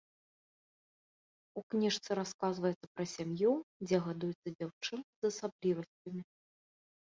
У 1.61 1.63
кніжцы 1.73 2.09
расказваецца 2.21 2.85
пра 2.95 3.05
сям'ю, 3.15 3.53
дзе 3.87 3.97
гадуецца 4.09 4.47
дзяўчынка 4.57 5.15
з 5.29 5.35
асаблівасцямі. 5.35 6.21